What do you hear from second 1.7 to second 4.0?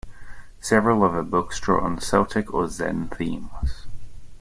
on Celtic or Zen themes.